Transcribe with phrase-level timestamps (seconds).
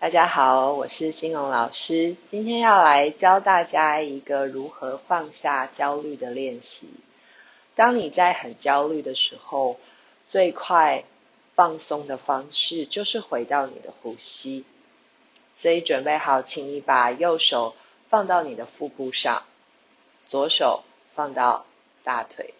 [0.00, 6.88] 大家好，我是新龙老师，今天要来教大家一个如何放下焦虑的练习。
[7.74, 9.76] 当你在很焦虑的时候，
[10.28, 11.02] 最快
[11.56, 14.64] 放松的方式就是回到你的呼吸。
[15.60, 17.74] 所以准备好，请你把右手
[18.08, 19.42] 放到你的腹部上，
[20.28, 20.84] 左手
[21.16, 21.66] 放到
[22.04, 22.54] 大腿，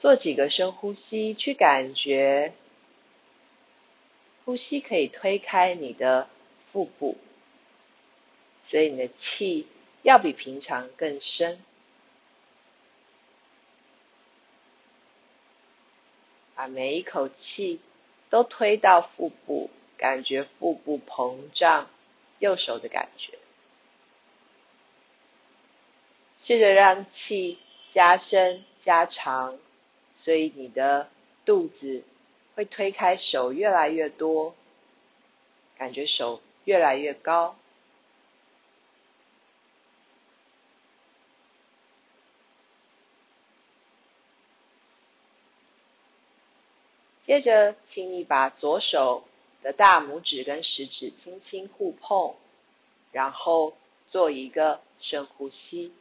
[0.00, 2.54] 做几个深呼吸，去感觉。
[4.48, 6.26] 呼吸可以推开你的
[6.72, 7.18] 腹部，
[8.64, 9.66] 所以你的气
[10.00, 11.60] 要比平常更深。
[16.54, 17.82] 把每一口气
[18.30, 21.90] 都推到腹部，感觉腹部膨胀，
[22.38, 23.38] 右手的感觉。
[26.42, 27.58] 试着让气
[27.92, 29.58] 加深加长，
[30.16, 31.10] 所以你的
[31.44, 32.02] 肚子。
[32.58, 34.52] 会推开手越来越多，
[35.76, 37.54] 感觉手越来越高。
[47.24, 49.22] 接着，请你把左手
[49.62, 52.34] 的大拇指跟食指轻轻互碰，
[53.12, 53.76] 然后
[54.08, 55.92] 做一个深呼吸。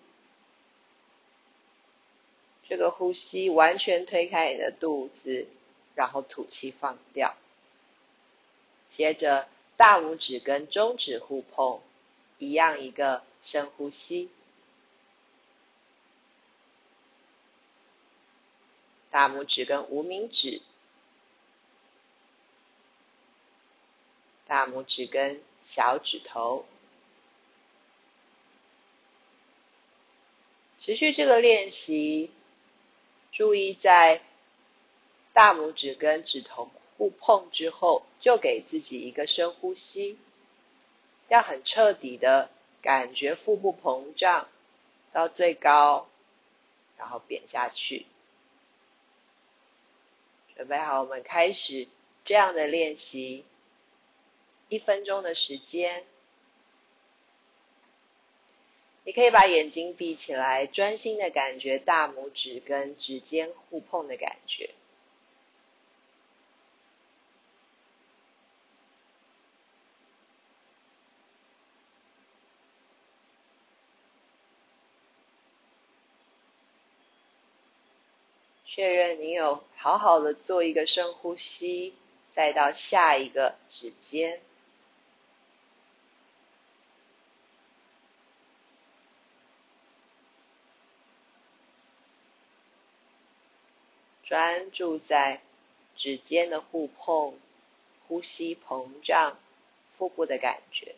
[2.67, 5.45] 这个呼吸完全推开你的肚子。
[5.98, 7.36] 然后吐气放掉，
[8.95, 11.81] 接着大拇指跟中指互碰，
[12.38, 14.30] 一样一个深呼吸。
[19.09, 20.62] 大拇指跟无名指，
[24.45, 26.67] 大拇指跟小指头，
[30.80, 32.30] 持续这个练习，
[33.32, 34.22] 注意在。
[35.38, 40.17] 大拇指跟指头互碰之后，就给自己一个深呼吸，
[41.27, 42.49] 要很彻底的
[42.81, 44.49] 感觉腹部膨胀
[45.14, 46.09] 到最高，
[46.97, 48.08] 然后扁下去。
[50.55, 51.87] 准备好，我们开始
[52.26, 53.45] 这样的练习，
[54.70, 56.03] 一分钟的时间，
[59.03, 64.71] 你可以把眼睛闭起来，专心的感觉大拇指跟指尖互碰的感觉。
[78.70, 81.95] 确认你有好好的做一个深呼吸，
[82.36, 84.39] 再到下一个指尖，
[94.23, 95.42] 专注在
[95.95, 97.39] 指尖的互碰、
[98.08, 99.39] 呼吸膨胀、
[99.98, 100.94] 腹部的感觉。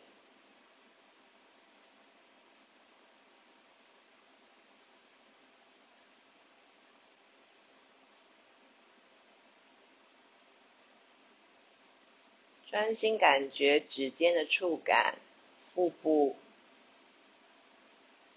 [12.70, 15.16] 专心感觉指尖的触感，
[15.74, 16.36] 腹部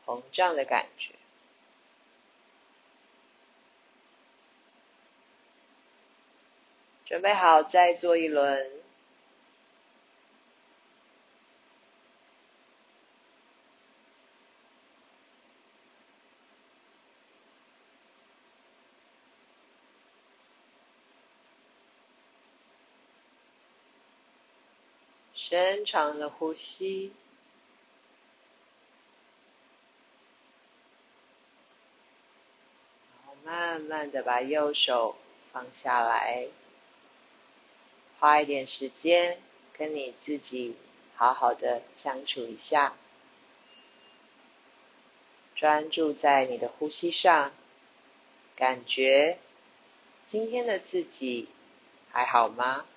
[0.08, 1.14] 膨胀的感觉。
[7.06, 8.83] 准备好，再做一轮。
[25.54, 27.14] 深长的呼吸，
[33.44, 35.16] 慢慢的把右手
[35.52, 36.48] 放下来，
[38.20, 39.40] 花一点时间
[39.78, 40.76] 跟你自己
[41.16, 42.96] 好好的相处一下，
[45.54, 47.52] 专注在你的呼吸上，
[48.56, 49.38] 感觉
[50.32, 51.48] 今天的自己
[52.12, 52.88] 还好吗？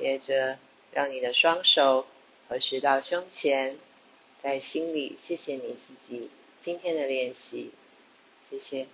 [0.00, 0.58] 接着，
[0.92, 2.06] 让你的双手
[2.48, 3.76] 合十到胸前，
[4.42, 6.30] 在心里谢谢你自己
[6.64, 7.70] 今天的练习，
[8.48, 8.86] 谢谢。